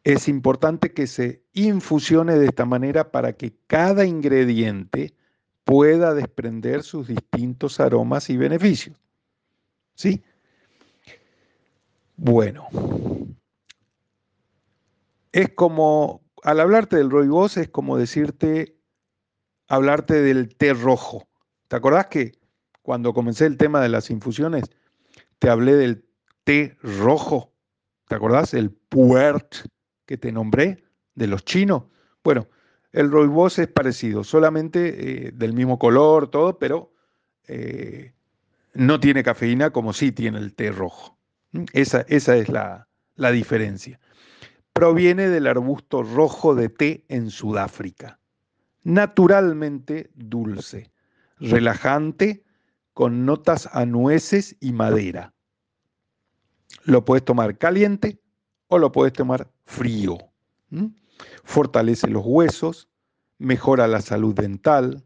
[0.04, 5.14] es importante que se infusione de esta manera para que cada ingrediente
[5.70, 8.98] pueda desprender sus distintos aromas y beneficios.
[9.94, 10.24] ¿Sí?
[12.18, 12.68] Bueno,
[15.32, 18.80] es como, al hablarte del rooibos es como decirte,
[19.68, 21.30] hablarte del té rojo,
[21.68, 22.32] ¿Te acordás que
[22.82, 24.64] cuando comencé el tema de las infusiones,
[25.38, 26.04] te hablé del
[26.46, 27.54] té rojo?
[28.08, 28.56] ¿Te acordás?
[28.56, 29.68] El puert
[30.08, 31.84] que te nombré de los chinos.
[32.24, 32.48] Bueno,
[32.92, 36.92] el rooibos es parecido, solamente eh, del mismo color, todo, pero
[37.48, 38.14] eh,
[38.74, 41.18] no tiene cafeína como sí tiene el té rojo.
[41.52, 41.66] ¿Mm?
[41.74, 44.00] Esa, esa es la, la diferencia.
[44.74, 48.20] Proviene del arbusto rojo de té en Sudáfrica.
[48.84, 50.92] Naturalmente dulce,
[51.38, 52.44] relajante,
[52.94, 55.34] con notas a nueces y madera.
[56.84, 58.20] Lo puedes tomar caliente
[58.68, 60.18] o lo puedes tomar frío
[61.44, 62.90] fortalece los huesos,
[63.38, 65.06] mejora la salud dental,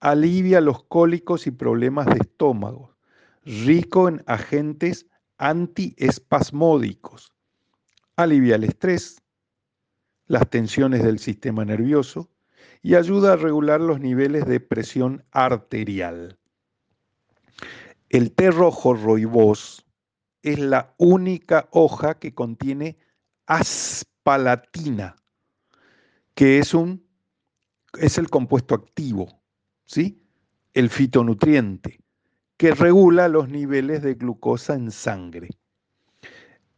[0.00, 2.96] alivia los cólicos y problemas de estómago,
[3.44, 5.06] rico en agentes
[5.38, 7.32] antiespasmódicos,
[8.16, 9.22] alivia el estrés,
[10.26, 12.30] las tensiones del sistema nervioso
[12.82, 16.38] y ayuda a regular los niveles de presión arterial.
[18.08, 19.86] El té rojo roibos
[20.42, 22.98] es la única hoja que contiene
[24.22, 25.16] aspalatina,
[26.34, 27.04] que es, un,
[27.98, 29.42] es el compuesto activo,
[29.84, 30.22] ¿sí?
[30.74, 32.00] el fitonutriente,
[32.56, 35.48] que regula los niveles de glucosa en sangre.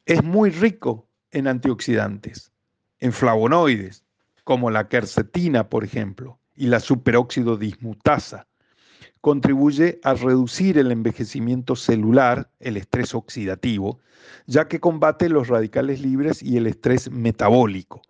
[0.06, 2.50] Es muy rico en antioxidantes,
[3.00, 4.04] en flavonoides,
[4.44, 8.46] como la quercetina, por ejemplo, y la superóxido dismutasa.
[9.24, 14.00] Contribuye a reducir el envejecimiento celular, el estrés oxidativo,
[14.46, 18.02] ya que combate los radicales libres y el estrés metabólico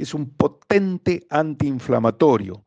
[0.00, 2.64] es un potente antiinflamatorio.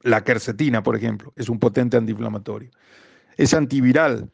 [0.00, 2.70] La quercetina, por ejemplo, es un potente antiinflamatorio.
[3.36, 4.32] Es antiviral,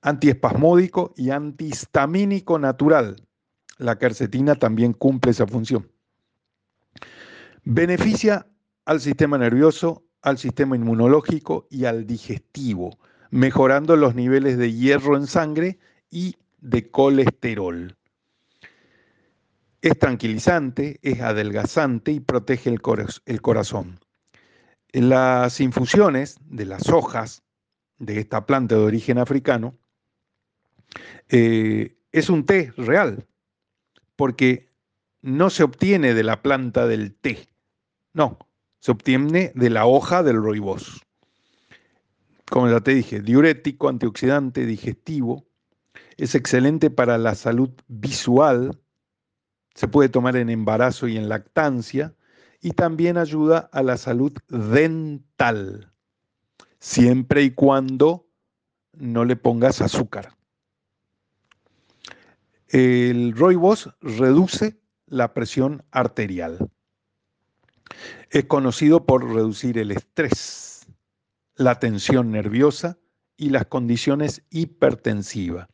[0.00, 3.16] antiespasmódico y antihistamínico natural.
[3.78, 5.90] La quercetina también cumple esa función.
[7.64, 8.46] Beneficia
[8.84, 12.98] al sistema nervioso, al sistema inmunológico y al digestivo,
[13.30, 15.78] mejorando los niveles de hierro en sangre
[16.10, 17.96] y de colesterol.
[19.80, 22.80] Es tranquilizante, es adelgazante y protege el,
[23.40, 23.98] corazón.
[24.92, 27.42] Las infusiones de las hojas
[27.98, 29.74] de esta planta de origen africano
[31.28, 33.26] eh, es un té real,
[34.14, 34.68] porque
[35.20, 37.48] no se obtiene de la planta del té,
[38.12, 38.38] no,
[38.82, 41.06] se obtiene de la hoja del roibos.
[42.50, 45.46] Como ya te dije, diurético, antioxidante, digestivo,
[46.16, 48.76] es excelente para la salud visual,
[49.74, 52.12] se puede tomar en embarazo y en lactancia
[52.60, 55.92] y también ayuda a la salud dental,
[56.80, 58.26] siempre y cuando
[58.94, 60.36] no le pongas azúcar.
[62.66, 66.68] El roibos reduce la presión arterial.
[68.30, 70.86] Es conocido por reducir el estrés,
[71.56, 72.98] la tensión nerviosa
[73.36, 75.68] y las condiciones hipertensivas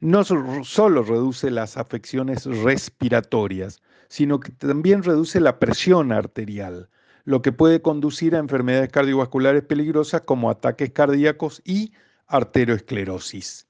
[0.00, 6.88] no solo reduce las afecciones respiratorias, sino que también reduce la presión arterial,
[7.24, 11.92] lo que puede conducir a enfermedades cardiovasculares peligrosas como ataques cardíacos y
[12.26, 13.66] arteriosclerosis.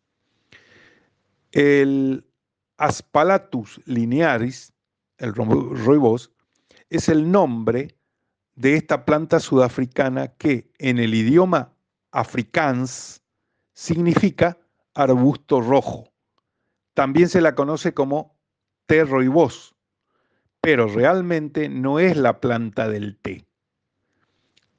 [1.52, 2.24] El
[2.76, 4.72] Aspalatus linearis,
[5.18, 6.30] el roibos,
[6.90, 7.96] es el nombre
[8.54, 11.72] de esta planta sudafricana que en el idioma
[12.12, 13.22] afrikaans
[13.74, 14.58] significa
[14.94, 16.12] arbusto rojo.
[16.94, 18.36] También se la conoce como
[18.86, 19.74] té roibos,
[20.60, 23.46] pero realmente no es la planta del té.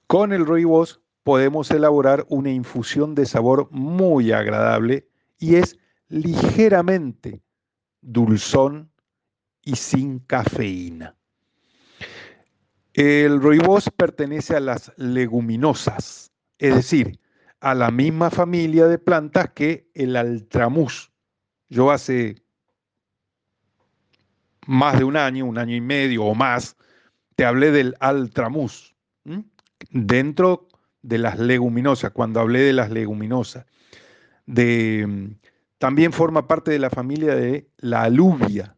[0.07, 7.43] Con el roibos podemos elaborar una infusión de sabor muy agradable y es ligeramente
[8.01, 8.91] dulzón
[9.61, 11.17] y sin cafeína.
[12.97, 17.19] El roibos pertenece a las leguminosas, es decir,
[17.59, 21.11] a la misma familia de plantas que el altramús.
[21.69, 22.41] Yo hace
[24.65, 26.75] más de un año, un año y medio o más,
[27.35, 28.95] te hablé del altramús,
[29.91, 30.67] dentro
[31.03, 33.67] de las leguminosas, cuando hablé de las leguminosas.
[35.77, 38.75] También forma parte de la familia de la alubia,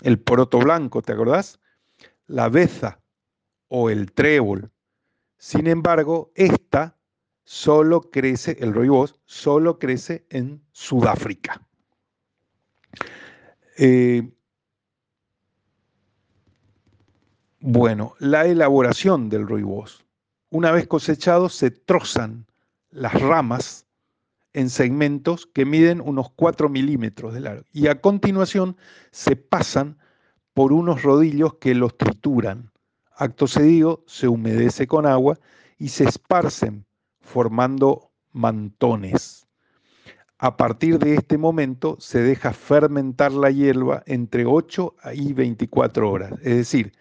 [0.00, 1.60] el poroto blanco, ¿te acordás?
[2.26, 3.00] La beza
[3.74, 4.70] o el trébol.
[5.38, 6.98] Sin embargo, esta
[7.42, 11.66] solo crece, el rooibos solo crece en Sudáfrica.
[13.78, 14.30] Eh,
[17.60, 20.04] bueno, la elaboración del rooibos.
[20.50, 22.46] Una vez cosechado, se trozan
[22.90, 23.86] las ramas
[24.52, 28.76] en segmentos que miden unos 4 milímetros de largo y a continuación
[29.12, 29.96] se pasan
[30.52, 32.71] por unos rodillos que los trituran.
[33.22, 35.38] Acto seguido, se humedece con agua
[35.78, 36.84] y se esparcen
[37.20, 39.46] formando mantones.
[40.38, 46.32] A partir de este momento se deja fermentar la hierba entre 8 y 24 horas,
[46.42, 46.94] es decir,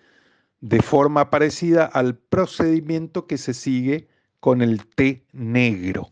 [0.60, 4.08] de forma parecida al procedimiento que se sigue
[4.40, 6.12] con el té negro.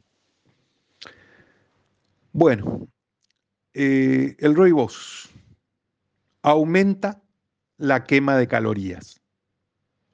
[2.32, 2.88] Bueno,
[3.76, 5.30] eh, el rooibos
[6.42, 7.22] aumenta
[7.78, 9.19] la quema de calorías,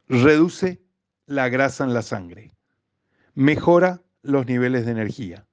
[0.07, 0.81] reduce
[1.25, 2.53] la grasa en la sangre,
[3.33, 5.47] mejora los niveles de energía,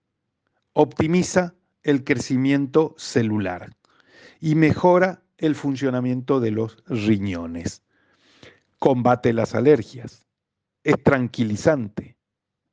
[0.72, 3.76] optimiza el crecimiento celular
[4.40, 7.82] y mejora el funcionamiento de los riñones.
[8.78, 10.24] Combate las alergias,
[10.84, 12.16] es tranquilizante,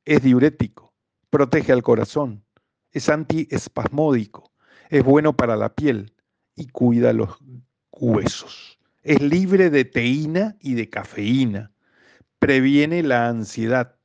[0.06, 0.94] es diurético,
[1.30, 2.44] protege al corazón,
[2.92, 4.52] es antiespasmódico,
[4.90, 6.14] es bueno para la piel
[6.56, 7.38] y cuida los
[7.92, 8.79] huesos.
[9.04, 11.72] Es libre de teína y de cafeína,
[12.39, 13.95] previene la ansiedad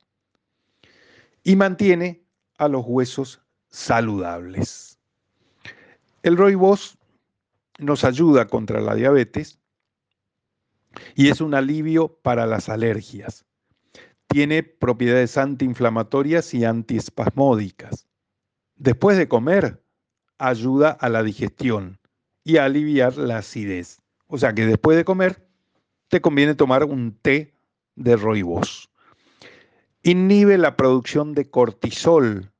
[1.43, 2.23] y mantiene
[2.57, 4.97] a los huesos saludables.
[6.23, 6.97] El rooibos
[7.77, 9.59] nos ayuda contra la diabetes
[11.13, 13.45] y es un alivio para las alergias.
[14.27, 18.07] Tiene propiedades antiinflamatorias y antiespasmódicas.
[18.77, 19.83] Después de comer,
[20.37, 21.99] ayuda a la digestión
[22.43, 24.01] y a aliviar la acidez.
[24.27, 25.47] O sea que después de comer,
[26.07, 27.55] te conviene tomar un té
[27.95, 28.89] de rooibos.
[30.03, 32.51] Inhibe la producción de cortisol,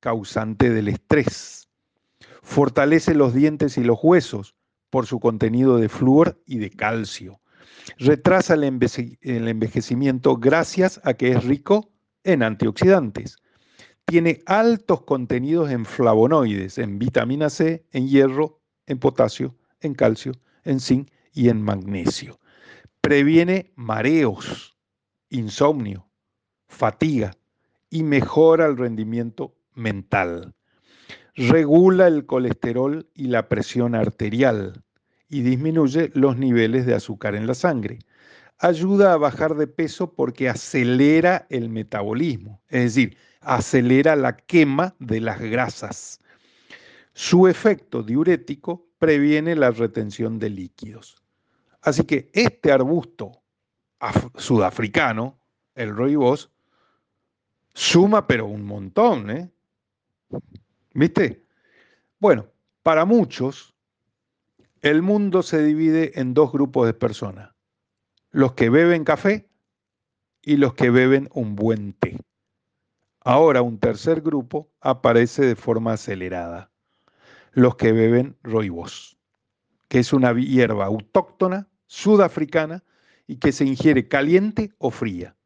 [0.00, 1.68] causante del estrés.
[2.42, 4.54] Fortalece los dientes y los huesos
[4.90, 7.40] por su contenido de flúor y de calcio.
[7.98, 8.64] Retrasa el,
[9.24, 11.90] envejecimiento gracias a que es rico
[12.24, 13.38] en antioxidantes.
[14.04, 20.32] Tiene altos contenidos en flavonoides, en vitamina C, en hierro, en potasio, en calcio,
[20.64, 22.38] en zinc y en magnesio.
[23.00, 24.76] Previene mareos,
[25.28, 26.08] insomnio,
[26.68, 27.32] fatiga
[27.88, 30.54] y mejora el rendimiento mental.
[31.34, 34.84] Regula el colesterol y la presión arterial
[35.28, 38.00] y disminuye los niveles de azúcar en la sangre.
[38.58, 45.20] Ayuda a bajar de peso porque acelera el metabolismo, es decir, acelera la quema de
[45.20, 46.20] las grasas.
[47.14, 51.16] Su efecto diurético previene la retención de líquidos.
[51.80, 53.42] Así que este arbusto
[54.36, 55.40] sudafricano,
[55.74, 56.52] el rooibos,
[57.74, 59.50] suma pero un montón, ¿eh?
[60.92, 61.46] ¿Viste?
[62.18, 62.46] Bueno,
[62.82, 63.74] para muchos,
[64.82, 67.54] el mundo se divide en dos grupos de personas,
[68.30, 69.48] los que beben café
[70.42, 72.18] y los que beben un buen té.
[73.20, 76.69] Ahora un tercer grupo aparece de forma acelerada,
[77.52, 79.16] los que beben roibos,
[79.88, 82.84] que es una hierba autóctona sudafricana
[83.26, 85.36] y que se ingiere caliente o fría.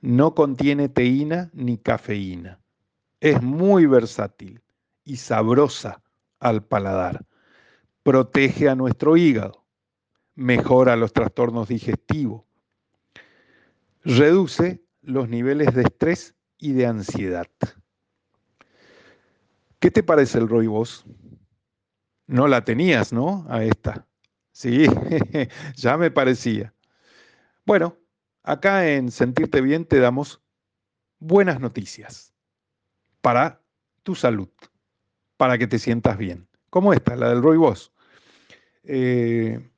[0.00, 2.60] No contiene teína ni cafeína.
[3.20, 4.60] Es muy versátil
[5.04, 6.02] y sabrosa
[6.40, 7.24] al paladar.
[8.02, 9.64] Protege a nuestro hígado.
[10.34, 12.42] Mejora los trastornos digestivos.
[14.04, 17.46] Reduce los niveles de estrés y de ansiedad.
[19.78, 21.04] ¿Qué te parece el roibos?
[22.32, 23.44] No la tenías, ¿no?
[23.50, 24.06] A esta.
[24.52, 24.86] Sí,
[25.76, 26.74] ya me parecía.
[27.66, 27.98] Bueno,
[28.42, 30.40] acá en Sentirte Bien te damos
[31.18, 32.32] buenas noticias
[33.20, 33.60] para
[34.02, 34.48] tu salud,
[35.36, 36.48] para que te sientas bien.
[36.70, 37.58] Como esta, la del Roy
[38.84, 39.70] eh,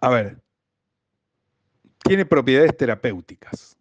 [0.00, 0.42] a ver,
[2.02, 3.78] tiene propiedades terapéuticas,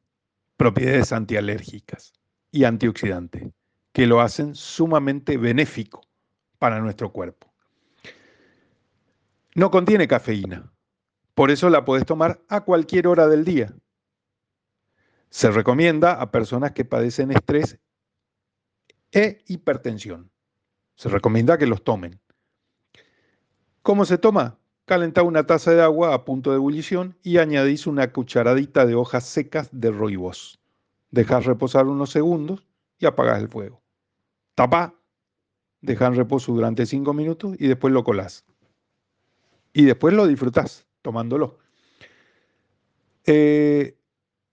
[0.58, 2.14] propiedades antialérgicas
[2.52, 3.50] y antioxidantes,
[3.94, 6.13] que lo hacen sumamente benéfico
[6.64, 7.54] para nuestro cuerpo.
[9.54, 10.72] No contiene cafeína,
[11.34, 13.76] por eso la puedes tomar a cualquier hora del día,
[15.30, 17.80] se recomienda a personas que padecen estrés
[19.12, 20.32] e hipertensión.
[20.96, 22.22] Se recomienda que los tomen.
[23.82, 24.58] ¿Cómo se toma?
[24.86, 29.26] Calentá una taza de agua a punto de ebullición y añadís una cucharadita de hojas
[29.26, 30.62] secas de roibos.
[31.12, 32.66] Dejás reposar unos segundos
[33.00, 33.84] y apagás el fuego.
[34.56, 34.96] Tapá,
[35.84, 38.46] dejá en reposo durante cinco minutos y después lo colás.
[39.74, 41.60] Y después lo disfrutás tomándolo.
[43.26, 43.98] Eh,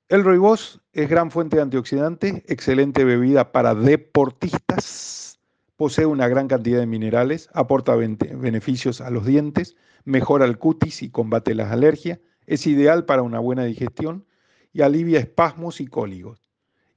[0.09, 5.39] el rooibos es gran fuente de antioxidantes, excelente bebida para deportistas,
[5.77, 11.11] posee una gran cantidad de minerales, aporta beneficios a los dientes, mejora el cutis y
[11.11, 14.27] combate las alergias, es ideal para una buena digestión
[14.73, 16.43] y alivia espasmos y cóligos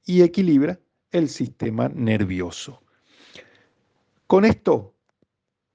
[0.05, 0.79] y equilibra
[1.11, 2.82] el sistema nervioso.
[4.33, 4.95] Con esto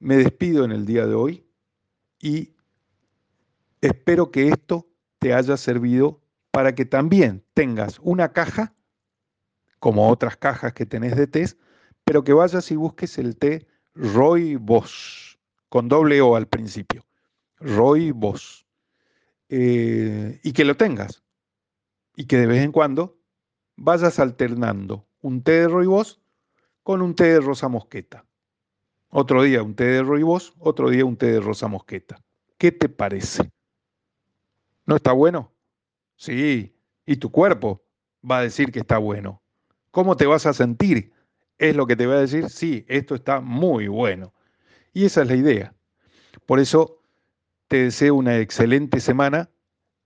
[0.00, 1.46] me despido en el día de hoy
[2.18, 2.56] y
[3.80, 4.90] espero que esto
[5.20, 8.74] te haya servido para que también tengas una caja,
[9.78, 11.46] como otras cajas que tenés de té,
[12.02, 15.38] pero que vayas y busques el té Roy Boss,
[15.68, 17.06] con doble O al principio.
[17.61, 18.66] Roy Boss.
[19.50, 21.22] Eh, y que lo tengas.
[22.16, 23.20] Y que de vez en cuando
[23.76, 26.20] vayas alternando un té de Roy Boss
[26.82, 28.24] con un té de rosa mosqueta.
[29.11, 32.20] Otro día un té de Roy Boss, otro día un té de rosa mosqueta.
[32.59, 33.50] ¿Qué te parece?
[34.84, 35.52] ¿No está bueno?
[36.16, 36.74] Sí,
[37.06, 37.82] y tu cuerpo
[38.28, 39.42] va a decir que está bueno.
[39.90, 41.12] ¿Cómo te vas a sentir?
[41.56, 44.34] Es lo que te va a decir, sí, esto está muy bueno.
[44.92, 45.74] Y esa es la idea.
[46.46, 47.00] Por eso
[47.68, 49.50] te deseo una excelente semana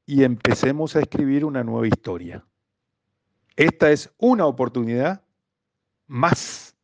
[0.06, 2.44] y empecemos a escribir una nueva historia.
[3.56, 5.24] Esta es una oportunidad
[6.06, 6.76] más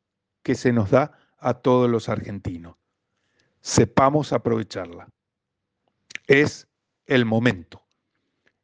[0.42, 2.76] que se nos da a todos los argentinos.
[3.60, 5.08] Sepamos aprovecharla.
[6.26, 6.68] Es
[7.06, 7.82] el momento.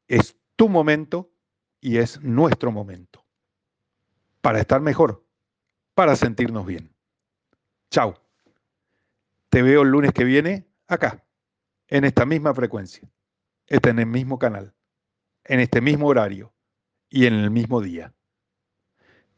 [0.07, 1.31] Es tu momento
[1.81, 3.25] y es nuestro momento.
[4.41, 5.25] Para estar mejor,
[5.95, 6.95] para sentirnos bien.
[7.91, 8.21] Chao.
[9.49, 11.25] Te veo el lunes que viene acá,
[11.89, 13.09] en esta misma frecuencia,
[13.69, 14.75] en el mismo canal,
[15.45, 16.53] en este mismo horario
[17.09, 18.13] y en el mismo día.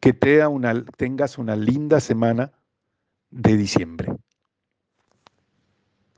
[0.01, 2.53] Que te una, tengas una linda semana
[3.57, 4.17] diciembre.